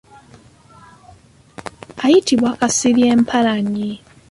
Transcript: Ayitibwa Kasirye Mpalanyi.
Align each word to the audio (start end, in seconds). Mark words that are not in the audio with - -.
Ayitibwa 2.05 2.49
Kasirye 2.59 3.07
Mpalanyi. 3.23 3.89